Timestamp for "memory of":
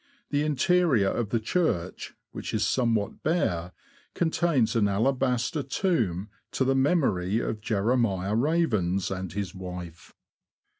6.73-7.61